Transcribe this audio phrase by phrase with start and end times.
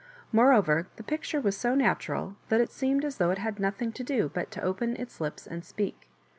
[0.31, 4.03] Moreover, the picture was so natural that it seemed as though it had nothing to
[4.03, 6.09] do but to open its lips and speak.